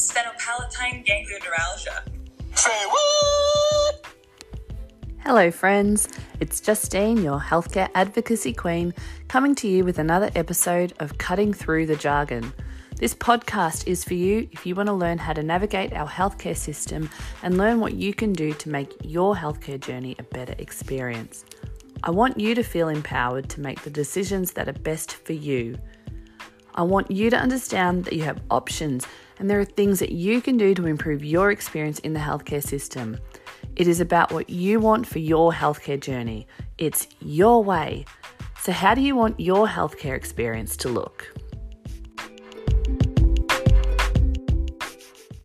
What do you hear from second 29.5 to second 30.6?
there are things that you can